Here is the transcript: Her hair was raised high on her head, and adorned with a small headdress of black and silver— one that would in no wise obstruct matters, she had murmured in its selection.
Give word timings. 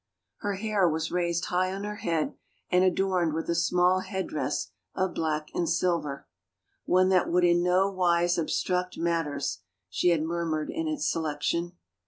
Her 0.37 0.55
hair 0.55 0.89
was 0.89 1.11
raised 1.11 1.45
high 1.45 1.71
on 1.71 1.83
her 1.83 1.97
head, 1.97 2.33
and 2.71 2.83
adorned 2.83 3.33
with 3.35 3.47
a 3.51 3.53
small 3.53 3.99
headdress 3.99 4.71
of 4.95 5.13
black 5.13 5.49
and 5.53 5.69
silver— 5.69 6.25
one 6.85 7.09
that 7.09 7.29
would 7.29 7.43
in 7.43 7.61
no 7.61 7.87
wise 7.87 8.35
obstruct 8.39 8.97
matters, 8.97 9.59
she 9.91 10.09
had 10.09 10.23
murmured 10.23 10.71
in 10.71 10.87
its 10.87 11.07
selection. 11.07 11.73